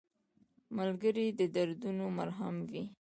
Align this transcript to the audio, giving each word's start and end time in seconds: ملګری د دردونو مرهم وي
ملګری 0.77 1.27
د 1.39 1.41
دردونو 1.55 2.05
مرهم 2.17 2.55
وي 2.69 2.83